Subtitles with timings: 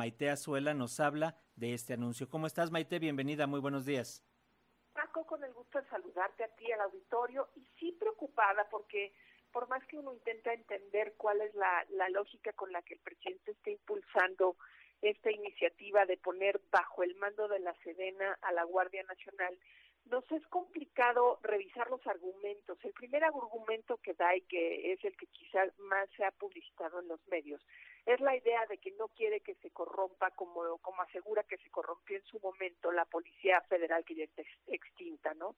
[0.00, 2.26] Maite Azuela nos habla de este anuncio.
[2.26, 2.98] ¿Cómo estás, Maite?
[2.98, 4.24] Bienvenida, muy buenos días.
[4.94, 9.12] Paco, con el gusto de saludarte a ti, al auditorio, y sí preocupada porque
[9.52, 13.50] por más que uno intenta entender cuál es la, lógica con la que el presidente
[13.50, 14.56] está impulsando
[15.02, 19.58] esta iniciativa de poner bajo el mando de la Sedena a la Guardia Nacional,
[20.10, 22.78] nos es complicado revisar los argumentos.
[22.84, 27.00] El primer argumento que da y que es el que quizás más se ha publicitado
[27.00, 27.64] en los medios
[28.06, 31.70] es la idea de que no quiere que se corrompa como, como asegura que se
[31.70, 35.54] corrompió en su momento la Policía Federal que ya está extinta, ¿no?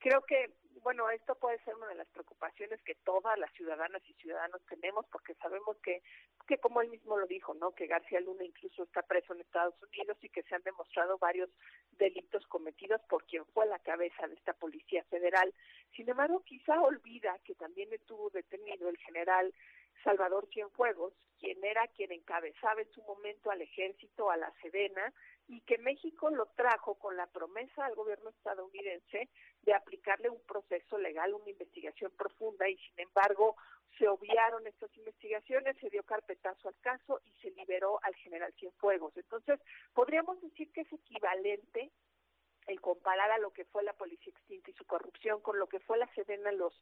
[0.00, 0.50] Creo que,
[0.82, 5.04] bueno, esto puede ser una de las preocupaciones que todas las ciudadanas y ciudadanos tenemos,
[5.12, 6.02] porque sabemos que,
[6.48, 7.72] que como él mismo lo dijo, ¿no?
[7.72, 11.50] Que García Luna incluso está preso en Estados Unidos y que se han demostrado varios
[11.98, 15.52] delitos cometidos por quien fue la cabeza de esta Policía Federal.
[15.94, 19.52] Sin embargo, quizá olvida que también estuvo detenido el general
[20.02, 25.12] Salvador Cienfuegos, quien era quien encabezaba en su momento al ejército, a la Sedena,
[25.48, 29.28] y que México lo trajo con la promesa al gobierno estadounidense
[29.62, 33.56] de aplicarle un proceso legal, una investigación profunda, y sin embargo
[33.98, 39.16] se obviaron estas investigaciones, se dio carpetazo al caso y se liberó al general Cienfuegos.
[39.16, 39.60] Entonces,
[39.92, 41.90] podríamos decir que es equivalente
[42.66, 45.80] el comparar a lo que fue la policía extinta y su corrupción con lo que
[45.80, 46.80] fue la Sedena en los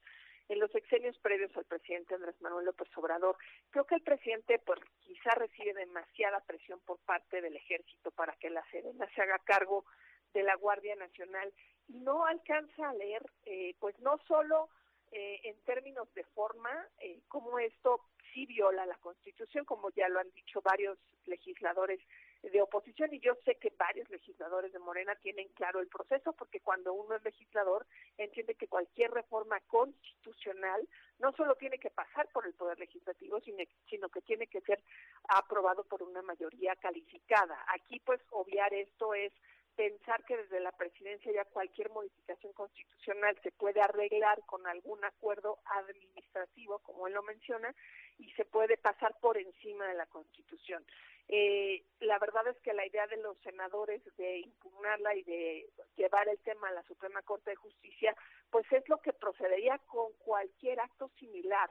[0.48, 3.36] en los exenios previos al presidente Andrés Manuel López Obrador.
[3.70, 8.50] Creo que el presidente pues quizá recibe demasiada presión por parte del ejército para que
[8.50, 9.84] la Sedena se haga cargo
[10.32, 11.52] de la Guardia Nacional
[11.88, 14.68] y no alcanza a leer eh, pues no solo
[15.12, 18.00] eh, en términos de forma eh, cómo esto
[18.32, 22.00] sí viola la Constitución, como ya lo han dicho varios legisladores
[22.42, 26.60] de oposición y yo sé que varios legisladores de Morena tienen claro el proceso porque
[26.60, 32.46] cuando uno es legislador entiende que cualquier reforma constitucional no solo tiene que pasar por
[32.46, 34.82] el poder legislativo sino, sino que tiene que ser
[35.28, 37.58] aprobado por una mayoría calificada.
[37.74, 39.32] Aquí pues obviar esto es
[39.78, 45.60] pensar que desde la presidencia ya cualquier modificación constitucional se puede arreglar con algún acuerdo
[45.66, 47.72] administrativo, como él lo menciona,
[48.18, 50.84] y se puede pasar por encima de la Constitución.
[51.28, 56.28] Eh, la verdad es que la idea de los senadores de impugnarla y de llevar
[56.28, 58.16] el tema a la Suprema Corte de Justicia,
[58.50, 61.70] pues es lo que procedería con cualquier acto similar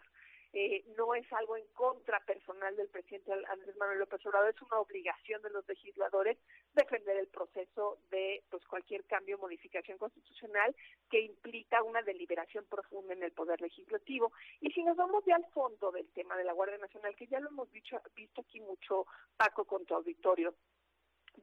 [0.53, 4.80] eh, no es algo en contra personal del presidente Andrés Manuel López Obrador, es una
[4.80, 6.38] obligación de los legisladores
[6.74, 10.75] defender el proceso de pues cualquier cambio o modificación constitucional
[11.09, 14.31] que implica una deliberación profunda en el poder legislativo.
[14.62, 17.40] Y si nos vamos ya al fondo del tema de la Guardia Nacional, que ya
[17.40, 20.53] lo hemos visto aquí mucho, Paco, con tu auditorio,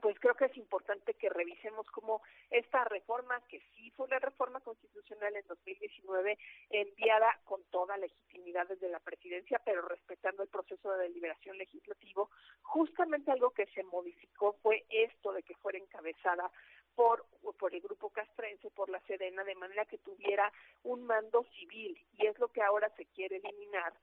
[0.04, 2.20] pues creo que es importante que revisemos cómo
[2.50, 6.36] esta reforma, que sí fue una reforma constitucional en 2019,
[6.68, 12.28] enviada con toda legitimidad desde la presidencia, pero respetando el proceso de deliberación legislativo,
[12.60, 16.52] justamente algo que se modificó fue esto de que fuera encabezada
[16.94, 17.24] por,
[17.58, 22.26] por el grupo castrense, por la Sedena, de manera que tuviera un mando civil, y
[22.26, 23.94] es lo que ahora se quiere eliminar.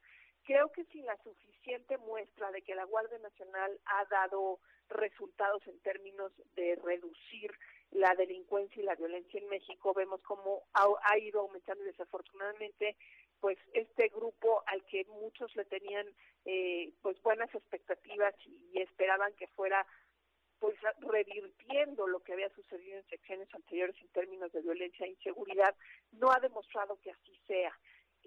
[0.43, 4.59] Creo que sin la suficiente muestra de que la Guardia Nacional ha dado
[4.89, 7.51] resultados en términos de reducir
[7.91, 9.93] la delincuencia y la violencia en México.
[9.93, 12.95] Vemos cómo ha, ido aumentando y desafortunadamente
[13.39, 16.07] pues este grupo al que muchos le tenían
[16.45, 19.85] eh, pues buenas expectativas y, esperaban que fuera
[20.59, 25.75] pues revirtiendo lo que había sucedido en secciones anteriores en términos de violencia e inseguridad,
[26.11, 27.75] no ha demostrado que así sea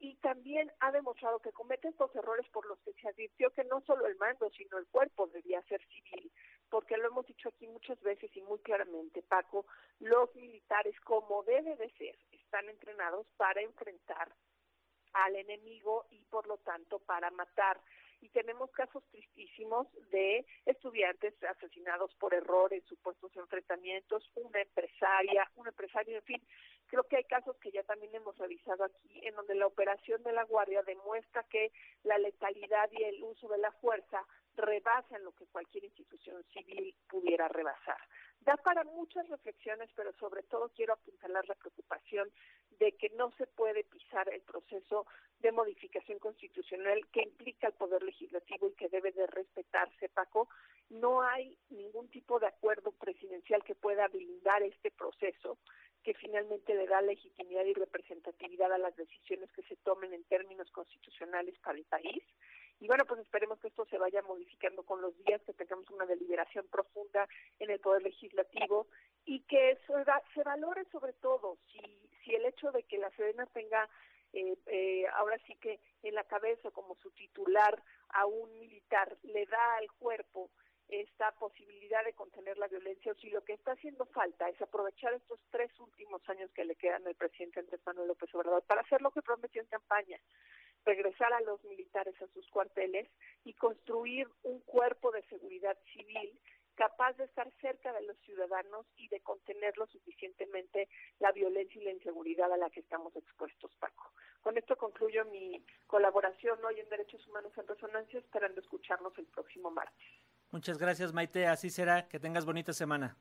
[0.04, 3.80] y también ha demostrado que comete estos errores por los que se advirtió que no
[3.86, 6.30] solo el mando, sino el cuerpo debía ser civil,
[6.68, 9.64] porque lo hemos dicho aquí muchas veces y muy claramente, Paco,
[10.00, 14.30] los militares, como debe de ser, están entrenados para enfrentar
[15.14, 17.80] al enemigo y por lo tanto para matar.
[18.24, 25.68] Y tenemos casos tristísimos de estudiantes asesinados por error en supuestos enfrentamientos, una empresaria, un
[25.68, 26.42] empresario, en fin,
[26.94, 30.32] Creo que hay casos que ya también hemos revisado aquí, en donde la operación de
[30.32, 31.72] la Guardia demuestra que
[32.04, 34.24] la letalidad y el uso de la fuerza
[34.56, 37.98] rebasan lo que cualquier institución civil pudiera rebasar.
[38.40, 42.30] Da para muchas reflexiones, pero sobre todo quiero apuntalar la preocupación
[42.78, 45.06] de que no se puede pisar el proceso
[45.40, 50.48] de modificación constitucional que implica el poder legislativo y que debe de respetarse, Paco.
[50.90, 55.58] No hay ningún tipo de acuerdo presidencial que pueda blindar este proceso
[56.02, 60.70] que finalmente le da legitimidad y representatividad a las decisiones que se tomen en términos
[60.70, 62.22] constitucionales para el país.
[62.80, 66.06] Y bueno, pues esperemos que esto se vaya modificando con los días, que tengamos una
[66.06, 67.28] deliberación profunda
[67.58, 68.88] en el Poder Legislativo
[69.24, 71.80] y que se, valore sobre todo si,
[72.22, 73.88] si el hecho de que la Sedena tenga
[74.34, 79.46] eh, eh, ahora sí que en la cabeza como su titular a un militar le
[79.46, 80.50] da al cuerpo
[80.88, 85.14] esta posibilidad de contener la violencia o si lo que está haciendo falta es aprovechar
[85.14, 89.00] estos tres últimos años que le quedan al presidente Andrés Manuel López Obrador para hacer
[89.02, 90.18] lo que prometió en campaña,
[90.84, 93.08] regresar a los militares a sus cuarteles
[93.44, 96.38] y construir un cuerpo de seguridad civil
[96.74, 100.88] capaz de estar cerca de los ciudadanos y de contenerlo suficientemente
[101.20, 104.12] la violencia y la inseguridad a la que estamos expuestos, Paco.
[104.42, 109.70] Con esto concluyo mi colaboración hoy en Derechos Humanos en Resonancia, esperando escucharnos el próximo
[109.70, 110.06] martes.
[110.50, 111.46] Muchas gracias, Maite.
[111.46, 112.08] Así será.
[112.08, 113.16] Que tengas bonita semana.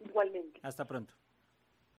[0.00, 0.60] Igualmente.
[0.62, 1.14] Hasta pronto.